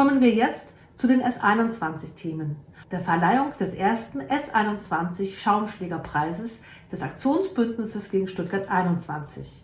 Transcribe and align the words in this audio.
Kommen 0.00 0.22
wir 0.22 0.32
jetzt 0.32 0.72
zu 0.96 1.06
den 1.06 1.20
S21-Themen. 1.20 2.56
Der 2.90 3.00
Verleihung 3.00 3.52
des 3.60 3.74
ersten 3.74 4.22
S21 4.22 5.36
Schaumschlägerpreises 5.36 6.58
des 6.90 7.02
Aktionsbündnisses 7.02 8.10
gegen 8.10 8.26
Stuttgart 8.26 8.70
21. 8.70 9.62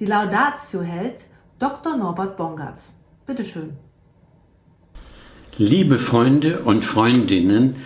Die 0.00 0.06
Laudatio 0.06 0.82
hält 0.82 1.26
Dr. 1.60 1.96
Norbert 1.96 2.36
Bongartz. 2.36 2.92
Bitte 3.26 3.44
schön. 3.44 3.74
Liebe 5.56 6.00
Freunde 6.00 6.62
und 6.62 6.84
Freundinnen 6.84 7.76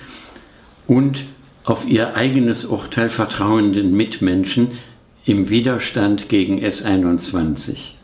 und 0.87 1.27
auf 1.65 1.85
ihr 1.85 2.17
eigenes 2.17 2.65
Urteil 2.65 3.11
vertrauenden 3.11 3.95
Mitmenschen 3.95 4.79
im 5.27 5.51
Widerstand 5.51 6.31
gegen 6.31 6.65
S21. 6.65 7.95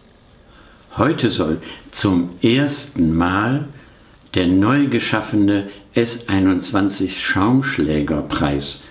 Heute 0.96 1.30
soll 1.30 1.62
zum 1.92 2.30
ersten 2.42 3.16
Mal 3.16 3.68
der 4.34 4.46
neu 4.46 4.86
geschaffene 4.86 5.68
S21 5.94 7.18
Schaumschlägerpreis 7.18 8.82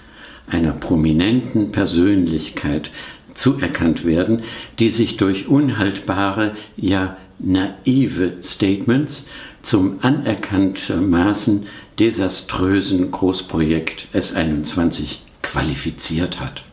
einer 0.48 0.74
prominenten 0.74 1.72
Persönlichkeit 1.72 2.92
zuerkannt 3.34 4.04
werden, 4.06 4.42
die 4.80 4.90
sich 4.90 5.18
durch 5.18 5.48
unhaltbare, 5.48 6.56
ja 6.76 7.18
naive 7.40 8.34
Statements 8.44 9.26
zum 9.62 10.00
anerkanntermaßen 10.02 11.68
desaströsen 12.00 13.12
Großprojekt 13.12 14.08
S21 14.14 15.18
qualifiziert 15.42 16.40
hat. 16.40 16.64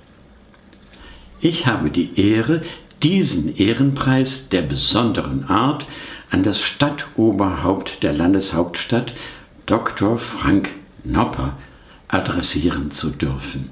Ich 1.40 1.66
habe 1.66 1.90
die 1.90 2.18
Ehre, 2.18 2.62
diesen 3.02 3.56
Ehrenpreis 3.56 4.48
der 4.48 4.62
besonderen 4.62 5.48
Art 5.48 5.86
an 6.30 6.42
das 6.42 6.60
Stadtoberhaupt 6.60 8.02
der 8.02 8.12
Landeshauptstadt, 8.12 9.14
Dr. 9.66 10.18
Frank 10.18 10.70
Nopper, 11.04 11.56
adressieren 12.08 12.90
zu 12.90 13.10
dürfen. 13.10 13.70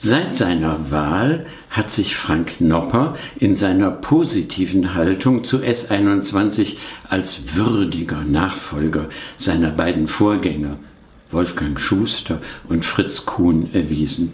Seit 0.00 0.32
seiner 0.34 0.92
Wahl 0.92 1.46
hat 1.70 1.90
sich 1.90 2.14
Frank 2.14 2.60
Nopper 2.60 3.16
in 3.40 3.56
seiner 3.56 3.90
positiven 3.90 4.94
Haltung 4.94 5.42
zu 5.42 5.58
S21 5.58 6.76
als 7.08 7.56
würdiger 7.56 8.22
Nachfolger 8.22 9.08
seiner 9.36 9.70
beiden 9.70 10.06
Vorgänger 10.06 10.78
Wolfgang 11.30 11.78
Schuster 11.80 12.40
und 12.68 12.86
Fritz 12.86 13.26
Kuhn 13.26 13.70
erwiesen. 13.74 14.32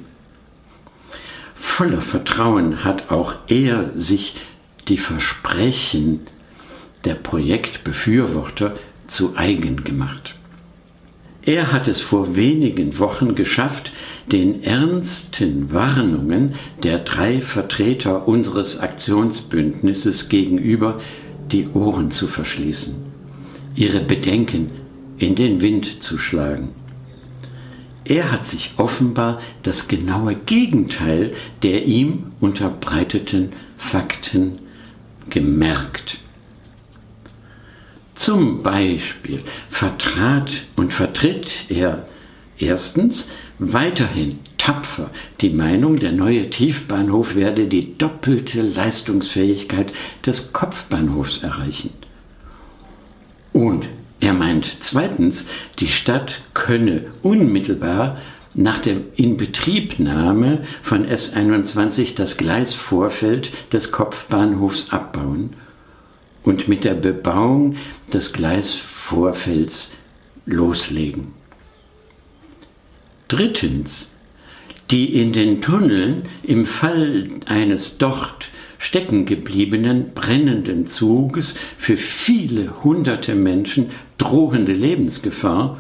Voller 1.65 2.03
Vertrauen 2.03 2.85
hat 2.85 3.11
auch 3.11 3.35
er 3.49 3.91
sich 3.97 4.37
die 4.87 4.97
Versprechen 4.97 6.21
der 7.05 7.15
Projektbefürworter 7.15 8.77
zu 9.09 9.37
eigen 9.37 9.83
gemacht. 9.83 10.37
Er 11.43 11.73
hat 11.73 11.89
es 11.89 12.01
vor 12.01 12.37
wenigen 12.37 13.01
Wochen 13.01 13.35
geschafft, 13.35 13.91
den 14.31 14.63
ernsten 14.63 15.73
Warnungen 15.73 16.55
der 16.85 16.99
drei 17.01 17.41
Vertreter 17.41 18.29
unseres 18.29 18.79
Aktionsbündnisses 18.79 20.29
gegenüber 20.29 21.01
die 21.51 21.67
Ohren 21.75 22.13
zu 22.13 22.29
verschließen, 22.29 22.95
ihre 23.75 24.01
Bedenken 24.01 24.71
in 25.19 25.35
den 25.35 25.61
Wind 25.61 26.05
zu 26.05 26.19
schlagen. 26.19 26.84
Er 28.05 28.31
hat 28.31 28.45
sich 28.45 28.73
offenbar 28.77 29.41
das 29.63 29.89
genaue 29.89 30.35
Gegenteil 30.35 31.33
der 31.63 31.87
ihm 31.87 32.33
unterbreiteten 32.41 33.53
Fakten 33.79 34.59
gemerkt. 35.31 36.19
Zum 38.15 38.63
Beispiel 38.63 39.41
vertrat 39.71 40.65
und 40.77 40.93
vertritt 40.93 41.67
er 41.69 42.07
erstens 42.59 43.29
weiterhin 43.59 44.39
tapfer 44.59 45.11
die 45.41 45.51
Meinung, 45.51 45.99
der 45.99 46.13
neue 46.13 46.49
Tiefbahnhof 46.51 47.35
werde 47.35 47.67
die 47.67 47.99
doppelte 47.99 48.63
Leistungsfähigkeit 48.63 49.93
des 50.25 50.53
Kopfbahnhofs 50.53 51.43
erreichen. 51.43 51.91
Und 53.53 53.87
er 54.25 54.33
meint 54.33 54.77
zweitens, 54.81 55.47
die 55.81 55.89
Stadt 55.89 56.41
könne 56.55 57.07
unmittelbar 57.23 58.19
nach 58.55 58.79
der 58.79 58.97
Inbetriebnahme 59.17 60.63
von 60.81 61.07
S21 61.07 62.15
das 62.15 62.39
Gleisvorfeld 62.39 63.51
des 63.73 63.93
Kopfbahnhofs 63.93 64.91
abbauen 64.91 65.51
und 66.43 66.69
mit 66.69 66.85
der 66.85 66.95
Bebauung 66.95 67.77
des 68.13 68.33
Gleisvorfelds 68.33 69.91
loslegen. 70.47 71.35
Drittens, 73.29 74.11
die 74.91 75.21
in 75.21 75.33
den 75.33 75.61
Tunneln 75.61 76.23
im 76.43 76.65
Fall 76.65 77.29
eines 77.47 77.99
dort 77.99 78.49
stecken 78.79 79.25
gebliebenen 79.25 80.13
brennenden 80.15 80.87
Zuges 80.87 81.55
für 81.79 81.97
viele 81.97 82.85
hunderte 82.85 83.35
Menschen 83.35 83.91
drohende 84.25 84.73
Lebensgefahr 84.73 85.79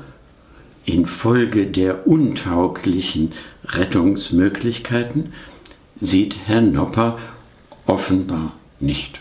infolge 0.84 1.66
der 1.66 2.06
untauglichen 2.06 3.32
Rettungsmöglichkeiten 3.64 5.32
sieht 5.98 6.36
Herr 6.44 6.60
Nopper 6.60 7.18
offenbar 7.86 8.52
nicht. 8.80 9.20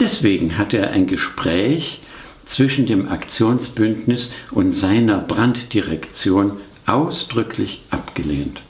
Deswegen 0.00 0.58
hat 0.58 0.74
er 0.74 0.90
ein 0.90 1.06
Gespräch 1.06 2.02
zwischen 2.44 2.84
dem 2.84 3.08
Aktionsbündnis 3.08 4.30
und 4.50 4.72
seiner 4.72 5.18
Branddirektion 5.18 6.58
ausdrücklich 6.84 7.80
abgelehnt. 7.88 8.60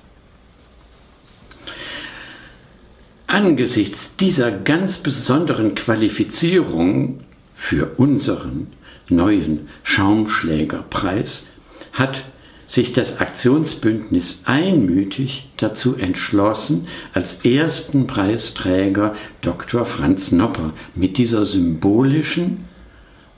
Angesichts 3.26 4.14
dieser 4.14 4.52
ganz 4.52 4.98
besonderen 4.98 5.74
Qualifizierung 5.74 7.18
für 7.56 7.94
unseren 7.96 8.68
neuen 9.08 9.68
Schaumschlägerpreis 9.82 11.46
hat 11.92 12.24
sich 12.66 12.92
das 12.92 13.18
Aktionsbündnis 13.20 14.40
einmütig 14.44 15.50
dazu 15.58 15.96
entschlossen, 15.96 16.88
als 17.12 17.44
ersten 17.44 18.06
Preisträger 18.06 19.14
Dr. 19.42 19.84
Franz 19.84 20.32
Nopper 20.32 20.72
mit 20.94 21.18
dieser 21.18 21.44
symbolischen, 21.44 22.64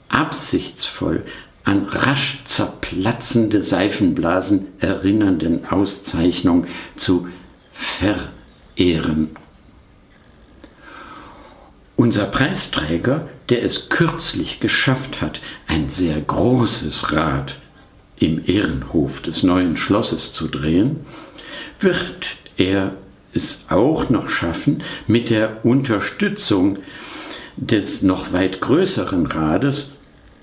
absichtsvoll 0.09 1.23
an 1.65 1.85
rasch 1.85 2.39
zerplatzende 2.45 3.61
Seifenblasen 3.61 4.67
erinnernden 4.79 5.65
Auszeichnung 5.65 6.65
zu 6.95 7.27
verehren. 7.73 9.35
Unser 11.97 12.25
Preisträger, 12.25 13.27
der 13.49 13.63
es 13.63 13.89
kürzlich 13.89 14.59
geschafft 14.59 15.19
hat, 15.19 15.41
ein 15.65 15.89
sehr 15.89 16.21
großes 16.21 17.11
Rad 17.11 17.55
im 18.19 18.39
Ehrenhof 18.45 19.23
des 19.23 19.41
neuen 19.41 19.77
Schlosses 19.77 20.31
zu 20.31 20.47
drehen, 20.47 20.97
wird 21.79 22.37
er 22.55 22.93
es 23.33 23.65
auch 23.69 24.11
noch 24.11 24.29
schaffen, 24.29 24.83
mit 25.07 25.31
der 25.31 25.65
Unterstützung 25.65 26.77
des 27.55 28.03
noch 28.03 28.31
weit 28.31 28.61
größeren 28.61 29.25
Rades, 29.25 29.89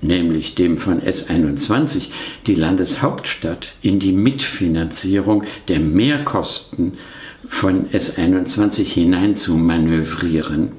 nämlich 0.01 0.57
dem 0.57 0.77
von 0.77 1.03
S21, 1.03 2.09
die 2.49 2.57
Landeshauptstadt 2.57 3.77
in 3.81 4.00
die 4.00 4.12
Mitfinanzierung 4.12 5.45
der 5.69 5.79
Mehrkosten 5.79 6.99
von 7.47 7.91
S21 7.91 8.83
hinein 8.83 9.37
zu 9.37 9.55
manövrieren 9.55 10.73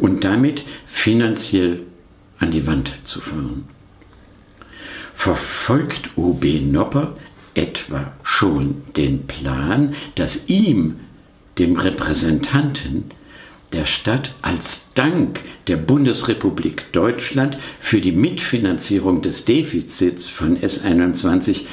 und 0.00 0.24
damit 0.24 0.64
finanziell 0.86 1.82
an 2.38 2.50
die 2.50 2.66
Wand 2.66 2.92
zu 3.04 3.20
fahren 3.20 3.68
verfolgt 5.20 6.16
OB 6.16 6.46
Nopper 6.62 7.14
etwa 7.52 8.10
schon 8.22 8.82
den 8.96 9.26
Plan, 9.26 9.94
dass 10.14 10.48
ihm, 10.48 11.00
dem 11.58 11.76
Repräsentanten 11.76 13.04
der 13.74 13.84
Stadt, 13.84 14.34
als 14.40 14.88
Dank 14.94 15.40
der 15.66 15.76
Bundesrepublik 15.76 16.90
Deutschland 16.92 17.58
für 17.80 18.00
die 18.00 18.12
Mitfinanzierung 18.12 19.20
des 19.20 19.44
Defizits 19.44 20.26
von 20.26 20.56
S21 20.56 21.66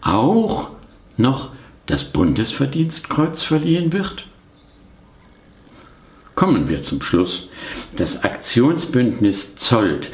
auch 0.00 0.70
noch 1.16 1.50
das 1.86 2.04
Bundesverdienstkreuz 2.04 3.42
verliehen 3.42 3.92
wird? 3.92 4.28
Kommen 6.42 6.68
wir 6.68 6.82
zum 6.82 7.00
Schluss. 7.02 7.46
Das 7.94 8.24
Aktionsbündnis 8.24 9.54
zollt 9.54 10.10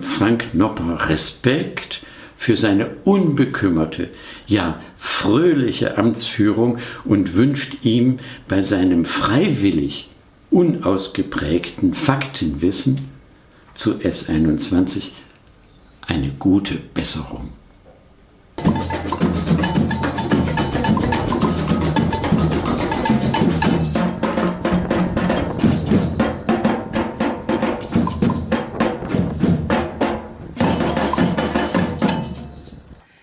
Frank 0.00 0.52
Nopper 0.52 1.08
Respekt 1.08 2.02
für 2.36 2.56
seine 2.56 2.96
unbekümmerte, 3.04 4.08
ja 4.48 4.82
fröhliche 4.96 5.96
Amtsführung 5.96 6.78
und 7.04 7.34
wünscht 7.34 7.84
ihm 7.84 8.18
bei 8.48 8.60
seinem 8.62 9.04
freiwillig 9.04 10.08
unausgeprägten 10.50 11.94
Faktenwissen 11.94 13.10
zu 13.74 13.98
S21 13.98 15.12
eine 16.08 16.32
gute 16.40 16.74
Besserung. 16.74 17.50